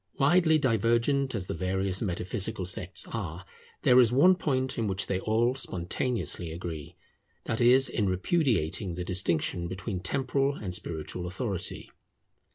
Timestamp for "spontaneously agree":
5.53-6.95